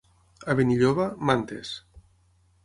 [0.53, 1.75] A Benilloba, mantes.